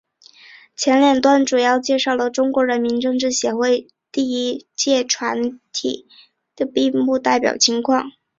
[0.75, 6.07] 前两段简要介绍了中国人民政治协商会议第一届全体会议
[6.57, 8.11] 胜利闭幕及代表情况。